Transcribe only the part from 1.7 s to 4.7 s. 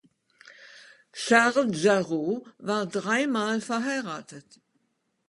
Jarrott war dreimal verheiratet.